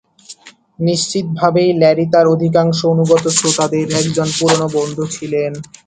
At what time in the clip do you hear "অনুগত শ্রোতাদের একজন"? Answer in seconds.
2.93-4.27